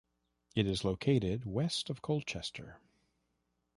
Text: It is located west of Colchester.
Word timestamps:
It 0.55 0.65
is 0.65 0.83
located 0.83 1.45
west 1.45 1.91
of 1.91 2.01
Colchester. 2.01 2.79